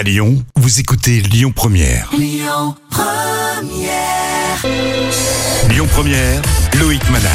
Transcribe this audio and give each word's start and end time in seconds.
À 0.00 0.02
Lyon, 0.02 0.42
vous 0.56 0.80
écoutez 0.80 1.20
Lyon 1.20 1.52
Première. 1.54 2.08
Lyon 2.16 2.74
Première, 5.92 6.40
Loïc 6.80 7.02
Manal. 7.10 7.30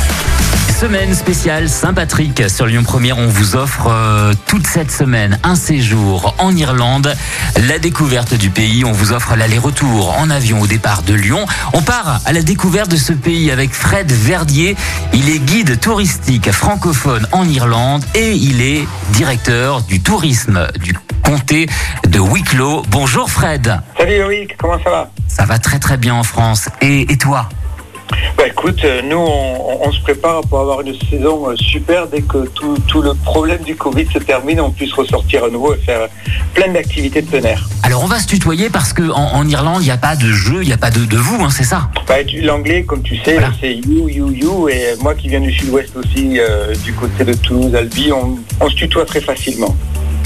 Semaine 0.79 1.13
spéciale 1.13 1.69
Saint-Patrick 1.69 2.49
sur 2.49 2.65
Lyon 2.65 2.81
Première. 2.83 3.19
On 3.19 3.27
vous 3.27 3.55
offre 3.55 3.87
euh, 3.91 4.33
toute 4.47 4.65
cette 4.65 4.89
semaine 4.89 5.37
un 5.43 5.55
séjour 5.55 6.33
en 6.39 6.55
Irlande, 6.55 7.15
la 7.67 7.77
découverte 7.77 8.33
du 8.33 8.49
pays. 8.49 8.83
On 8.83 8.91
vous 8.91 9.13
offre 9.13 9.35
l'aller-retour 9.35 10.17
en 10.17 10.31
avion 10.31 10.59
au 10.59 10.65
départ 10.65 11.03
de 11.03 11.13
Lyon. 11.13 11.45
On 11.73 11.83
part 11.83 12.19
à 12.25 12.33
la 12.33 12.41
découverte 12.41 12.89
de 12.89 12.97
ce 12.97 13.13
pays 13.13 13.51
avec 13.51 13.73
Fred 13.73 14.11
Verdier. 14.11 14.75
Il 15.13 15.29
est 15.29 15.39
guide 15.39 15.79
touristique 15.79 16.51
francophone 16.51 17.27
en 17.31 17.47
Irlande 17.47 18.03
et 18.15 18.31
il 18.31 18.61
est 18.61 18.87
directeur 19.13 19.83
du 19.83 20.01
tourisme 20.01 20.67
du 20.81 20.93
comté 21.25 21.67
de 22.07 22.19
Wicklow. 22.19 22.83
Bonjour 22.89 23.29
Fred. 23.29 23.79
Salut 23.97 24.19
Loïc, 24.19 24.55
comment 24.57 24.77
ça 24.83 24.89
va? 24.91 25.09
Ça 25.27 25.45
va 25.45 25.57
très 25.57 25.79
très 25.79 25.97
bien 25.97 26.13
en 26.13 26.23
France. 26.23 26.69
Et, 26.81 27.01
et 27.11 27.17
toi? 27.17 27.49
Bah 28.37 28.43
écoute, 28.47 28.79
euh, 28.83 29.01
nous 29.01 29.17
on, 29.17 29.87
on 29.87 29.91
se 29.91 29.99
prépare 30.01 30.41
pour 30.41 30.59
avoir 30.59 30.81
une 30.81 30.93
saison 31.09 31.49
euh, 31.49 31.55
super 31.55 32.05
dès 32.07 32.21
que 32.21 32.45
tout, 32.49 32.77
tout 32.87 33.01
le 33.01 33.15
problème 33.15 33.63
du 33.63 33.75
Covid 33.75 34.05
se 34.13 34.19
termine, 34.19 34.61
on 34.61 34.69
puisse 34.69 34.93
ressortir 34.93 35.43
à 35.45 35.49
nouveau 35.49 35.73
et 35.73 35.77
faire 35.79 36.07
plein 36.53 36.71
d'activités 36.71 37.23
de 37.23 37.27
plein 37.27 37.41
air. 37.49 37.67
Alors 37.81 38.03
on 38.03 38.07
va 38.07 38.19
se 38.19 38.27
tutoyer 38.27 38.69
parce 38.69 38.93
que 38.93 39.09
en, 39.09 39.33
en 39.33 39.47
Irlande 39.47 39.81
il 39.81 39.85
n'y 39.85 39.91
a 39.91 39.97
pas 39.97 40.15
de 40.15 40.31
jeu, 40.31 40.61
il 40.61 40.67
n'y 40.67 40.73
a 40.73 40.77
pas 40.77 40.91
de, 40.91 41.03
de 41.05 41.17
vous, 41.17 41.43
hein, 41.43 41.49
c'est 41.49 41.63
ça? 41.63 41.89
Bah, 42.07 42.15
L'anglais, 42.43 42.83
comme 42.83 43.01
tu 43.01 43.17
sais, 43.17 43.33
Voilà. 43.33 43.49
c'est 43.59 43.73
you, 43.73 44.07
you, 44.07 44.29
you, 44.31 44.69
et 44.69 44.93
moi 45.01 45.15
qui 45.15 45.27
viens 45.29 45.41
du 45.41 45.51
sud-ouest 45.51 45.95
aussi, 45.97 46.39
euh, 46.39 46.75
du 46.83 46.93
côté 46.93 47.23
de 47.23 47.33
Toulouse, 47.33 47.73
Albi, 47.73 48.11
on, 48.11 48.37
on 48.61 48.69
se 48.69 48.75
tutoie 48.75 49.05
très 49.05 49.21
facilement. 49.21 49.75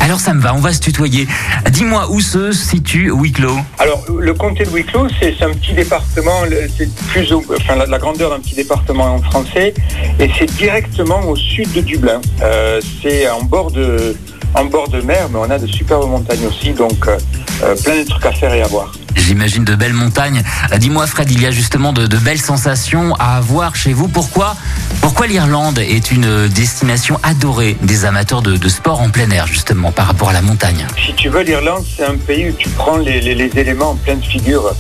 Alors 0.10 0.20
ça 0.20 0.34
me 0.34 0.42
va, 0.42 0.56
on 0.56 0.60
va 0.60 0.74
se 0.74 0.80
tutoyer. 0.80 1.28
Dis-moi 1.70 2.10
où 2.10 2.20
se 2.20 2.52
situe 2.52 3.12
Wicklow 3.12 3.56
Alors, 3.78 4.04
le 4.10 4.34
comté 4.34 4.64
de 4.64 4.70
Wicklow, 4.72 5.08
c'est 5.22 5.40
un 5.44 5.52
petit 5.52 5.74
département, 5.74 6.46
c'est 6.76 6.92
plus, 7.10 7.32
enfin, 7.32 7.76
la, 7.76 7.86
la 7.86 8.00
grandeur 8.00 8.32
d'un 8.32 8.40
petit 8.40 8.56
département 8.56 9.14
en 9.14 9.22
français, 9.22 9.72
et 10.20 10.32
c'est 10.36 10.52
directement 10.56 11.22
au 11.30 11.36
sud 11.36 11.72
de 11.74 11.82
Dublin. 11.82 12.22
Euh, 12.42 12.82
c'est 13.04 13.30
en 13.30 13.44
bord 13.44 13.70
de, 13.70 14.16
en 14.56 14.66
bord 14.66 14.90
de 14.90 15.00
mer, 15.02 15.30
mais 15.32 15.38
on 15.38 15.52
a 15.52 15.60
de 15.60 15.68
superbes 15.68 16.10
montagnes 16.10 16.48
aussi, 16.48 16.74
donc 16.74 17.08
euh, 17.08 17.16
euh, 17.62 17.76
plein 17.76 18.00
de 18.00 18.10
trucs 18.10 18.26
à 18.26 18.32
faire 18.32 18.52
et 18.52 18.64
à 18.64 18.68
voir. 18.68 18.92
J'imagine 19.16 19.64
de 19.64 19.76
belles 19.76 19.94
montagnes. 19.94 20.44
Euh, 20.72 20.78
Dis-moi 20.78 21.08
Fred, 21.08 21.30
il 21.32 21.42
y 21.42 21.46
a 21.46 21.52
justement 21.52 21.94
de, 21.94 22.08
belles 22.18 22.42
sensations 22.42 23.16
à 23.16 23.38
avoir 23.38 23.76
chez 23.76 23.94
vous. 23.94 24.08
Pourquoi 24.08 24.56
Pourquoi 25.02 25.28
l'Irlande 25.28 25.80
est 25.80 26.12
une 26.12 26.48
destination 26.48 27.20
adorée 27.24 27.78
des 27.82 28.06
amateurs 28.06 28.42
de, 28.42 28.70
sport 28.70 29.02
en 29.02 29.10
plein 29.10 29.30
air 29.32 29.48
justement 29.48 29.92
par 29.92 30.08
rapport 30.08 30.30
à 30.30 30.34
la 30.34 30.42
montagne? 30.42 30.86
Si 31.06 31.14
tu 31.14 31.30
veux, 31.30 31.42
l'Irlande, 31.42 31.84
c'est 31.96 32.06
un 32.06 32.18
pays 32.18 32.50
où 32.50 32.54
tu 32.54 32.70
prends 32.70 32.98
les, 32.98 33.20
éléments 33.28 33.92
en 33.92 33.96
pleine 33.96 34.22
figure, 34.22 34.74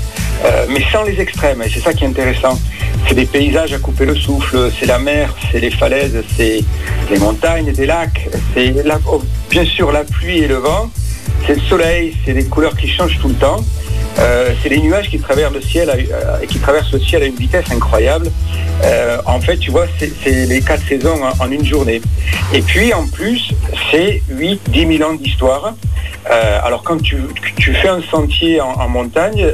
euh, 0.46 0.66
mais 0.70 0.84
sans 0.92 1.04
les 1.04 1.20
extrêmes. 1.20 1.62
Et 1.62 1.70
c'est 1.70 1.82
ça 1.82 1.94
qui 1.94 2.04
est 2.04 2.08
intéressant. 2.08 2.60
C'est 3.08 3.16
des 3.16 3.26
paysages 3.26 3.74
à 3.74 3.80
couper 3.80 4.06
le 4.06 4.16
souffle, 4.16 4.72
c'est 4.78 4.86
la 4.86 5.00
mer, 5.00 5.34
c'est 5.52 5.60
les 5.60 5.72
falaises, 5.72 6.22
c'est 6.36 6.64
les 7.10 7.18
montagnes, 7.18 7.72
des 7.72 7.86
lacs, 7.86 8.30
c'est 8.54 8.74
oh, 9.08 9.24
bien 9.50 9.66
sûr 9.66 9.92
la 9.92 10.04
pluie 10.04 10.40
et 10.40 10.48
le 10.48 10.58
vent, 10.58 10.92
c'est 11.48 11.56
le 11.56 11.62
soleil, 11.62 12.16
c'est 12.26 12.34
des 12.34 12.46
couleurs 12.46 12.76
qui 12.76 12.88
changent 12.88 13.18
tout 13.20 13.30
le 13.30 13.36
temps. 13.36 13.64
Euh, 14.20 14.54
c'est 14.62 14.70
les 14.70 14.80
nuages 14.80 15.10
qui 15.10 15.20
traversent 15.20 15.54
le 15.54 15.62
ciel, 15.62 15.90
à, 15.90 17.26
une 17.26 17.36
vitesse 17.36 17.72
incroyable. 17.72 18.32
Euh, 18.84 19.18
en 19.26 19.40
fait, 19.40 19.58
tu 19.58 19.72
vois, 19.72 19.86
c'est 19.98 20.46
les 20.46 20.62
quatre 20.62 20.86
saisons 20.88 21.20
en, 21.40 21.52
une 21.52 21.66
journée. 21.66 22.02
Et 22.54 22.62
puis, 22.62 22.94
en 22.94 23.08
plus, 23.08 23.52
c'est 23.92 24.22
8-10 24.32 24.98
000 24.98 25.10
ans 25.10 25.14
d'histoire. 25.14 25.74
Euh, 26.30 26.60
alors, 26.64 26.84
quand 26.84 27.02
tu, 27.02 27.18
fais 27.58 27.88
un 27.88 28.02
sentier 28.02 28.60
en, 28.62 28.90
montagne, 28.90 29.46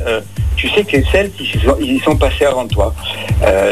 tu 0.55 0.69
sais 0.69 0.83
que 0.83 0.97
les 0.97 1.05
Celtes, 1.11 1.33
ils 1.39 1.94
y 1.94 2.00
sont, 2.00 2.16
passés 2.16 2.45
avant 2.45 2.67
toi. 2.67 2.94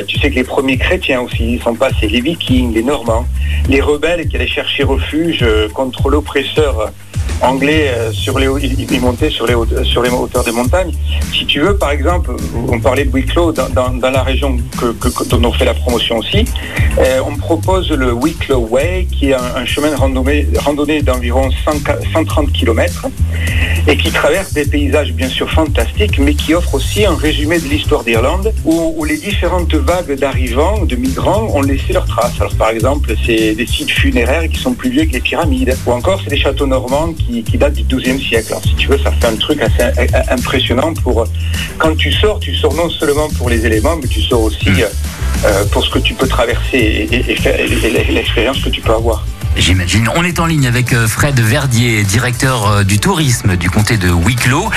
Tu 0.07 0.19
sais 0.19 0.29
que 0.29 0.35
les 0.35 0.43
premiers 0.43 0.77
chrétiens 0.77 1.21
aussi 1.21 1.55
y 1.55 1.59
sont 1.59 1.75
passés, 1.75 2.07
les 2.07 2.21
Vikings, 2.21 2.73
les 2.73 2.83
Normands, 2.83 3.25
les 3.67 3.81
rebelles 3.81 4.27
qui 4.27 4.35
allaient 4.35 4.47
chercher 4.47 4.83
refuge 4.83 5.45
contre 5.73 6.09
l'oppresseur 6.09 6.91
anglais 7.43 7.89
euh, 7.89 8.11
sur 8.11 8.39
les 8.39 8.47
ils 8.89 9.01
montaient 9.01 9.29
sur 9.29 9.45
les, 9.45 9.53
haute- 9.53 9.83
sur 9.83 10.01
les 10.01 10.09
hauteurs 10.09 10.43
des 10.43 10.51
montagnes. 10.51 10.91
Si 11.33 11.45
tu 11.45 11.59
veux, 11.61 11.77
par 11.77 11.91
exemple, 11.91 12.31
on 12.69 12.79
parlait 12.79 13.05
de 13.05 13.11
Wicklow 13.11 13.51
dans, 13.51 14.09
la 14.11 14.23
région 14.23 14.57
que, 14.79 14.91
que- 14.93 15.23
dont 15.25 15.43
on 15.43 15.51
fait 15.51 15.65
la 15.65 15.73
promotion 15.73 16.17
aussi. 16.17 16.45
euh, 16.99 17.19
on 17.25 17.35
propose 17.35 17.89
le 17.91 18.11
Wicklow 18.13 18.67
Way, 18.69 19.07
qui 19.11 19.29
est 19.31 19.33
un, 19.33 19.65
chemin 19.65 19.91
de 19.91 19.95
randonnée, 20.65 21.01
d'environ 21.01 21.49
100 21.65 21.71
130 22.13 22.51
km 22.51 23.07
et 23.87 23.97
qui 23.97 24.11
traverse 24.11 24.53
des 24.53 24.65
paysages 24.65 25.11
bien 25.13 25.27
sûr 25.27 25.49
fantastiques, 25.49 26.17
mais 26.19 26.35
qui 26.35 26.53
offre 26.53 26.75
aussi 26.75 27.05
un 27.05 27.15
résumé 27.15 27.59
de 27.59 27.65
l'histoire 27.67 28.03
d'Irlande, 28.03 28.53
où, 28.63 28.93
où 28.97 29.03
les 29.03 29.17
différentes 29.17 29.73
vagues 29.75 30.13
d'arrivants, 30.17 30.85
de 30.85 30.95
migrants, 30.95 31.47
ont 31.53 31.61
laissé 31.61 31.91
leurs 31.91 32.05
traces. 32.05 32.39
Alors 32.39 32.55
par 32.55 32.69
exemple, 32.69 33.13
c'est 33.25 33.55
des 33.55 33.67
sites 33.67 33.91
funéraires 33.91 34.47
qui 34.49 34.57
sont 34.59 34.73
plus 34.73 34.89
vieux 34.89 35.05
que 35.05 35.11
les 35.13 35.19
pyramides, 35.19 35.75
ou 35.85 35.91
encore 35.91 36.21
c'est 36.23 36.29
des 36.29 36.37
châteaux 36.37 36.67
normands 36.67 37.11
qui, 37.13 37.32
qui 37.41 37.57
datent 37.57 37.73
du 37.73 37.83
XIIe 37.95 38.21
siècle. 38.21 38.47
Alors 38.49 38.63
si 38.63 38.75
tu 38.75 38.87
veux, 38.89 38.97
ça 38.99 39.11
fait 39.11 39.25
un 39.27 39.35
truc 39.37 39.59
assez 39.61 39.81
euh, 39.81 40.05
impressionnant 40.29 40.93
pour 40.93 41.25
quand 41.79 41.95
tu 41.95 42.11
sors, 42.11 42.39
tu 42.39 42.53
sors 42.53 42.73
non 42.75 42.89
seulement 42.89 43.29
pour 43.29 43.49
les 43.49 43.65
éléments, 43.65 43.95
mais 43.99 44.07
tu 44.07 44.21
sors 44.21 44.41
aussi 44.41 44.69
euh, 45.45 45.65
pour 45.71 45.83
ce 45.83 45.89
que 45.89 45.99
tu 45.99 46.13
peux 46.13 46.27
traverser 46.27 46.77
et, 46.77 47.31
et- 47.31 48.11
l'expérience 48.11 48.59
que 48.61 48.69
tu 48.69 48.81
peux 48.81 48.93
avoir. 48.93 49.25
J'imagine. 49.55 50.09
On 50.15 50.23
est 50.23 50.39
en 50.39 50.45
ligne 50.47 50.67
avec 50.67 50.93
euh, 50.93 51.07
Fred 51.07 51.39
Verdier, 51.39 52.03
directeur 52.03 52.67
euh, 52.67 52.83
du 52.83 52.99
tourisme 52.99 53.55
du 53.55 53.69
comté 53.69 53.97
de 53.97 54.09
Wicklow. 54.09 54.69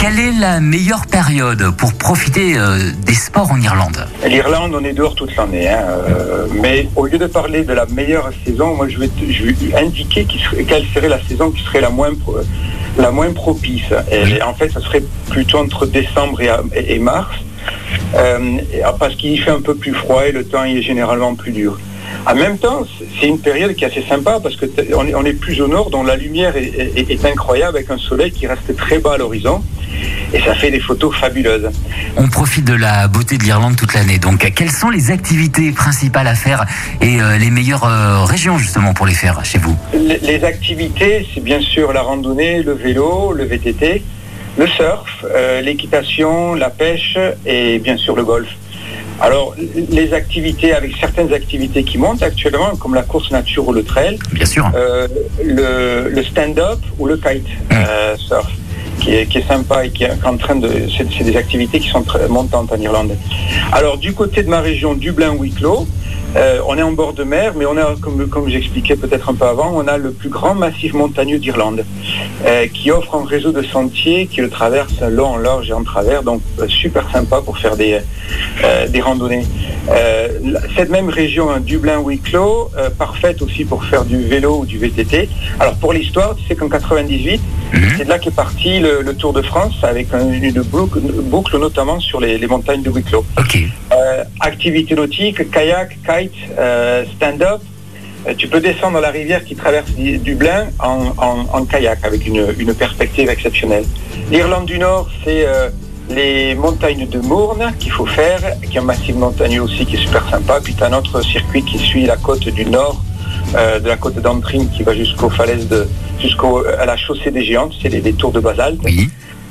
Quelle 0.00 0.18
est 0.20 0.32
la 0.38 0.60
meilleure 0.60 1.06
période 1.06 1.70
pour 1.76 1.92
profiter 1.92 2.56
euh, 2.56 2.78
des 3.04 3.14
sports 3.14 3.50
en 3.50 3.60
Irlande? 3.60 4.06
L'Irlande, 4.26 4.74
on 4.74 4.84
est 4.84 4.92
dehors 4.92 5.14
toute 5.14 5.34
l'année. 5.36 5.68
hein, 5.68 5.82
euh, 6.08 6.46
mais 6.52 6.88
au 6.96 7.06
lieu 7.06 7.18
de 7.18 7.26
parler 7.26 7.64
de 7.64 7.72
la 7.72 7.86
meilleure 7.86 8.30
saison, 8.46 8.74
moi 8.76 8.88
je 8.88 8.98
vais, 8.98 9.10
je 9.28 9.44
vais 9.44 9.74
indiquer 9.76 10.24
qui 10.24 10.38
serait- 10.38 10.64
quelle 10.64 10.84
serait 10.94 11.08
la 11.08 11.20
saison 11.24 11.50
qui 11.50 11.62
serait 11.64 11.80
la 11.80 11.90
moins, 11.90 12.10
la 12.96 13.10
moins 13.10 13.32
propice. 13.32 13.90
Et 14.12 14.40
en 14.42 14.54
fait, 14.54 14.70
ça 14.70 14.80
serait 14.80 15.02
plutôt 15.30 15.58
entre 15.58 15.84
décembre 15.86 16.40
et, 16.74 16.98
mars, 17.00 17.34
euh, 18.14 18.58
et- 18.72 18.82
parce 18.98 19.14
qu'il 19.16 19.40
fait 19.42 19.50
un 19.50 19.60
peu 19.60 19.74
plus 19.74 19.94
froid 19.94 20.24
et 20.26 20.32
le 20.32 20.44
temps 20.44 20.64
il 20.64 20.78
est 20.78 20.82
généralement 20.82 21.34
plus 21.34 21.52
dur. 21.52 21.78
En 22.26 22.34
même 22.34 22.58
temps, 22.58 22.82
c'est 23.20 23.26
une 23.26 23.38
période 23.40 23.74
qui 23.74 23.84
est 23.84 23.88
assez 23.88 24.04
sympa 24.08 24.38
parce 24.42 24.56
que 24.56 24.66
t- 24.66 24.94
on 24.94 25.06
est, 25.06 25.14
on 25.14 25.24
est 25.24 25.32
plus 25.34 25.60
au 25.60 25.68
nord, 25.68 25.90
dont 25.90 26.02
la 26.04 26.16
lumière 26.16 26.56
est, 26.56 26.94
est- 26.96 27.10
est 27.10 27.24
incroyable 27.24 27.76
avec 27.76 27.90
un 27.90 27.98
soleil 27.98 28.30
qui 28.32 28.46
reste 28.46 28.74
très 28.76 28.98
bas 28.98 29.14
à 29.14 29.18
l'horizon 29.18 29.62
et 30.32 30.40
ça 30.40 30.54
fait 30.54 30.70
des 30.70 30.80
photos 30.80 31.14
fabuleuses. 31.16 31.68
On 32.16 32.28
profite 32.28 32.64
de 32.64 32.74
la 32.74 33.08
beauté 33.08 33.38
de 33.38 33.44
l'Irlande 33.44 33.76
toute 33.76 33.94
l'année. 33.94 34.18
Donc, 34.18 34.50
quelles 34.54 34.70
sont 34.70 34.90
les 34.90 35.10
activités 35.10 35.72
principales 35.72 36.26
à 36.26 36.34
faire 36.34 36.64
et 37.00 37.20
euh, 37.20 37.36
les 37.38 37.50
meilleures 37.50 37.84
euh, 37.84 38.24
régions 38.24 38.58
justement 38.58 38.92
pour 38.94 39.06
les 39.06 39.14
faire 39.14 39.44
chez 39.44 39.58
vous? 39.58 39.76
Les, 39.94 40.18
les 40.18 40.44
activités, 40.44 41.26
c'est 41.34 41.42
bien 41.42 41.60
sûr 41.60 41.92
la 41.92 42.02
randonnée, 42.02 42.62
le 42.62 42.72
vélo, 42.72 43.32
le 43.32 43.44
VTT, 43.44 44.02
le 44.58 44.66
surf, 44.66 45.24
euh, 45.24 45.60
l'équitation, 45.60 46.54
la 46.54 46.70
pêche 46.70 47.16
et 47.46 47.78
bien 47.78 47.96
sûr 47.96 48.16
le 48.16 48.24
golf. 48.24 48.48
Alors, 49.20 49.54
les 49.90 50.12
activités, 50.14 50.72
avec 50.72 50.92
certaines 51.00 51.32
activités 51.32 51.82
qui 51.82 51.98
montent 51.98 52.22
actuellement, 52.22 52.76
comme 52.76 52.94
la 52.94 53.02
course 53.02 53.30
nature 53.32 53.66
ou 53.66 53.72
le 53.72 53.82
trail, 53.82 54.16
Bien 54.32 54.46
sûr. 54.46 54.70
le, 55.42 56.08
le 56.08 56.22
stand-up 56.22 56.78
ou 56.98 57.06
le 57.06 57.16
kite 57.16 57.44
euh, 57.72 58.16
surf, 58.16 58.46
qui 59.00 59.14
est, 59.14 59.48
sympa 59.48 59.86
et 59.86 59.90
qui 59.90 60.04
est 60.04 60.10
en 60.24 60.36
train 60.36 60.56
de... 60.56 60.68
C'est 60.96 61.24
des 61.24 61.36
activités 61.36 61.80
qui 61.80 61.88
sont 61.88 62.02
très 62.02 62.28
montantes 62.28 62.72
en 62.72 62.76
Irlande. 62.76 63.16
Alors, 63.72 63.98
du 63.98 64.12
côté 64.12 64.42
de 64.42 64.48
ma 64.48 64.60
région, 64.60 64.94
Dublin-Wicklow, 64.94 65.86
euh, 66.36 66.60
on 66.66 66.76
est 66.76 66.82
en 66.82 66.92
bord 66.92 67.14
de 67.14 67.24
mer, 67.24 67.54
mais 67.56 67.64
on 67.64 67.76
a, 67.78 67.96
comme, 68.00 68.28
comme 68.28 68.48
j'expliquais 68.48 68.96
peut-être 68.96 69.30
un 69.30 69.34
peu 69.34 69.46
avant, 69.46 69.72
on 69.74 69.88
a 69.88 69.96
le 69.96 70.10
plus 70.10 70.28
grand 70.28 70.54
massif 70.54 70.92
montagneux 70.92 71.38
d'Irlande, 71.38 71.86
euh, 72.44 72.66
qui 72.66 72.90
offre 72.90 73.14
un 73.14 73.24
réseau 73.24 73.50
de 73.50 73.62
sentiers 73.62 74.26
qui 74.26 74.42
le 74.42 74.50
traverse 74.50 75.00
long, 75.00 75.28
en 75.28 75.36
large 75.38 75.70
et 75.70 75.72
en 75.72 75.84
travers, 75.84 76.22
donc 76.22 76.42
euh, 76.58 76.68
super 76.68 77.10
sympa 77.10 77.40
pour 77.40 77.58
faire 77.58 77.76
des, 77.76 78.00
des 78.88 79.00
randonnées. 79.00 79.44
Cette 80.76 80.90
même 80.90 81.08
région, 81.08 81.50
hein, 81.50 81.60
Dublin-Wicklow, 81.60 82.70
parfaite 82.98 83.40
aussi 83.40 83.64
pour 83.64 83.84
faire 83.84 84.04
du 84.04 84.18
vélo 84.18 84.58
ou 84.60 84.66
du 84.66 84.78
VTT. 84.78 85.28
Alors 85.58 85.74
pour 85.76 85.92
l'histoire, 85.92 86.36
tu 86.36 86.44
sais 86.44 86.54
qu'en 86.54 86.68
98, 86.68 87.40
Mhm. 87.72 87.88
c'est 87.98 88.04
de 88.04 88.08
là 88.08 88.18
qu'est 88.18 88.34
parti 88.34 88.78
le, 88.80 89.02
le 89.02 89.14
Tour 89.14 89.32
de 89.32 89.42
France 89.42 89.74
avec 89.82 90.12
un- 90.14 90.30
une 90.32 90.62
boucle, 90.62 90.98
une 90.98 91.20
boucle 91.22 91.58
notamment 91.58 92.00
sur 92.00 92.20
les, 92.20 92.38
les 92.38 92.46
montagnes 92.46 92.82
de 92.82 92.90
Wicklow. 92.90 93.24
Ok. 93.38 93.58
Euh, 93.92 94.24
activité 94.40 94.94
nautique, 94.94 95.50
kayak, 95.50 95.98
kite, 96.06 96.32
euh, 96.58 97.04
stand-up. 97.16 97.60
Euh, 98.26 98.34
tu 98.36 98.48
peux 98.48 98.60
descendre 98.60 99.00
la 99.00 99.10
rivière 99.10 99.44
qui 99.44 99.54
traverse 99.54 99.90
Dublin 99.92 100.66
en, 100.80 101.12
en- 101.18 101.46
en 101.52 101.64
kayak 101.64 102.04
avec 102.04 102.26
une, 102.26 102.46
une 102.58 102.74
perspective 102.74 103.28
exceptionnelle. 103.28 103.84
L'Irlande 104.30 104.66
du 104.66 104.78
Nord, 104.78 105.08
c'est 105.24 105.46
euh, 105.46 105.68
les 106.10 106.54
montagnes 106.54 107.06
de 107.08 107.18
Mourne 107.20 107.72
qu'il 107.78 107.92
faut 107.92 108.06
faire, 108.06 108.40
qui 108.68 108.76
est 108.76 108.80
un 108.80 108.84
massif 108.84 109.14
montagneux 109.14 109.62
aussi 109.62 109.84
qui 109.86 109.96
est 109.96 110.00
super 110.00 110.26
sympa. 110.30 110.60
Puis 110.62 110.74
tu 110.74 110.82
as 110.82 110.86
un 110.86 110.94
autre 110.94 111.20
circuit 111.22 111.62
qui 111.62 111.78
suit 111.78 112.06
la 112.06 112.16
côte 112.16 112.48
du 112.48 112.64
Nord, 112.64 113.02
de 113.54 113.86
la 113.88 113.96
côte 113.96 114.16
d'Antrim 114.20 114.68
qui 114.70 114.82
va 114.82 114.94
jusqu'aux 114.94 115.30
falaises 115.30 115.68
de, 115.68 115.86
jusqu'à 116.20 116.84
la 116.86 116.96
chaussée 116.96 117.30
des 117.30 117.44
géantes, 117.44 117.72
c'est 117.80 117.88
les, 117.88 118.00
les 118.00 118.12
tours 118.12 118.32
de 118.32 118.40
basalte. 118.40 118.80
Oui. 118.84 119.08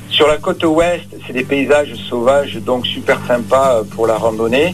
Sur 0.10 0.28
la 0.28 0.38
côte 0.38 0.64
ouest, 0.64 1.06
c'est 1.26 1.34
des 1.34 1.44
paysages 1.44 1.94
sauvages, 2.10 2.56
donc 2.66 2.88
super 2.88 3.20
sympas 3.28 3.76
euh, 3.80 3.84
pour 3.84 4.08
la 4.08 4.18
randonnée. 4.18 4.74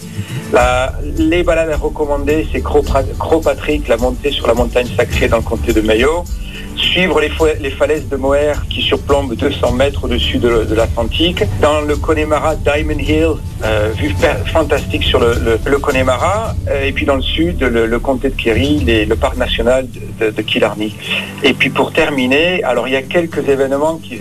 La- 0.54 0.94
les 1.18 1.44
balades 1.44 1.72
à 1.72 1.76
recommander, 1.78 2.48
c'est 2.52 2.62
Croix-Patrick, 2.62 3.88
la 3.88 3.98
montée 3.98 4.32
sur 4.32 4.48
la 4.48 4.54
montagne 4.54 4.88
sacrée 4.96 5.28
dans 5.28 5.38
le 5.38 5.44
comté 5.44 5.74
de 5.74 5.82
Mayo. 5.82 6.24
Suivre 6.92 7.22
les, 7.22 7.70
falaises 7.72 8.08
de 8.08 8.16
Moher 8.18 8.54
qui 8.70 8.82
surplombent 8.82 9.36
200 9.36 9.72
mètres 9.72 10.04
au-dessus 10.04 10.38
de, 10.38 10.64
de 10.70 10.76
l'Atlantique. 10.76 11.44
Dans 11.62 11.82
le 11.82 11.96
Connemara, 11.96 12.56
Diamond 12.56 13.00
Hill, 13.00 13.30
euh, 13.64 13.90
vue 13.98 14.14
fantastique 14.52 15.04
sur 15.04 15.20
le, 15.20 15.34
le- 15.48 15.60
le 15.66 15.78
Connemara. 15.80 16.54
Euh, 16.70 16.86
Et 16.86 16.92
puis 16.92 17.06
dans 17.06 17.16
le 17.16 17.22
sud, 17.24 17.62
le, 17.64 17.88
le 17.88 18.00
comté 18.00 18.30
de 18.30 18.36
Kerry, 18.36 18.80
les- 18.86 19.06
le 19.06 19.16
parc 19.16 19.38
national 19.38 19.88
de, 19.90 20.26
de- 20.26 20.32
de 20.32 20.42
Killarney. 20.44 20.94
Et 21.44 21.54
puis 21.54 21.70
pour 21.70 21.92
terminer, 21.94 22.64
alors 22.64 22.88
il 22.88 22.94
y 22.94 22.98
a 22.98 23.02
quelques 23.02 23.48
événements, 23.48 23.96
qui, 24.04 24.20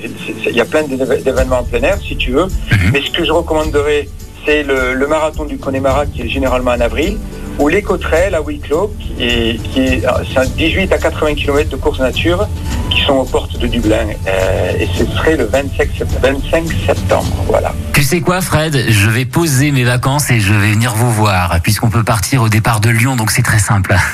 il 0.49 0.57
y 0.57 0.61
a 0.61 0.65
plein 0.65 0.85
d'événements 0.85 1.59
en 1.61 1.65
plein 1.65 1.83
air 1.83 1.99
si 2.01 2.17
tu 2.17 2.31
veux, 2.31 2.47
mais 2.93 3.03
ce 3.03 3.11
que 3.11 3.25
je 3.25 3.33
recommanderais, 3.33 4.09
c'est 4.47 4.63
le, 4.63 4.95
le 4.95 5.07
marathon 5.07 5.45
du 5.45 5.59
Connemara 5.59 6.07
qui 6.07 6.23
est 6.23 6.29
généralement 6.29 6.73
en 6.73 6.81
avril, 6.81 7.19
ou 7.59 7.69
l'éco-trail 7.69 8.35
à 8.35 8.41
Wicklow, 8.43 8.95
qui 8.99 9.23
est, 9.25 9.63
qui 9.63 9.81
est 9.81 10.03
c'est 10.33 10.39
un 10.41 10.47
18 10.47 10.93
à 10.93 10.99
80 10.99 11.35
km 11.35 11.69
de 11.71 11.77
course 11.77 12.01
nature 12.01 12.49
qui 12.91 13.01
sont 13.03 13.15
aux 13.15 13.25
portes 13.25 13.59
de 13.59 13.67
Dublin. 13.67 14.07
Euh, 14.27 14.73
et 14.79 14.89
ce 14.97 15.05
serait 15.07 15.37
le 15.37 15.45
25, 15.47 15.89
sept- 15.97 16.21
25 16.23 16.65
septembre. 16.87 17.27
Voilà. 17.49 17.73
Tu 17.95 18.03
sais 18.03 18.21
quoi, 18.21 18.41
Fred? 18.41 18.85
Je 18.89 19.09
vais 19.09 19.25
poser 19.25 19.71
mes 19.71 19.85
vacances 19.85 20.31
et 20.31 20.41
je 20.41 20.53
vais 20.53 20.73
venir 20.73 20.93
vous 20.95 21.11
voir, 21.11 21.59
puisqu'on 21.63 21.89
peut 21.91 22.05
partir 22.05 22.43
au 22.43 22.49
départ 22.49 22.81
de 22.81 22.91
Lyon, 22.91 23.17
donc 23.17 23.31
c'est 23.31 23.43
très 23.43 23.59
simple. 23.59 23.95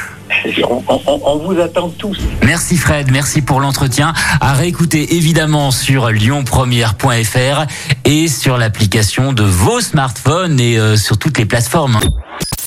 On, 0.68 0.82
on- 0.88 1.20
on 1.24 1.38
vous 1.38 1.58
attend 1.58 1.88
tous. 1.88 2.18
Merci 2.44 2.76
Fred, 2.76 3.10
merci 3.10 3.40
pour 3.40 3.60
l'entretien. 3.60 4.12
À 4.42 4.52
réécouter 4.52 5.16
évidemment 5.16 5.70
sur 5.70 6.10
lyonpremière.fr 6.10 7.64
et 8.04 8.28
sur 8.28 8.58
l'application 8.58 9.32
de 9.32 9.42
vos 9.42 9.80
smartphones 9.80 10.60
et 10.60 10.78
euh, 10.78 10.96
sur 10.96 11.16
toutes 11.18 11.38
les 11.38 11.46
plateformes. 11.46 11.98